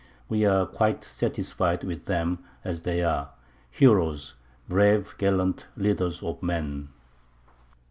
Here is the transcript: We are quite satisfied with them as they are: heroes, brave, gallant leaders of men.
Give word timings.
We 0.27 0.45
are 0.45 0.65
quite 0.65 1.03
satisfied 1.03 1.83
with 1.83 2.05
them 2.05 2.39
as 2.63 2.81
they 2.81 3.03
are: 3.03 3.33
heroes, 3.69 4.33
brave, 4.67 5.13
gallant 5.19 5.67
leaders 5.77 6.23
of 6.23 6.41
men. 6.41 6.89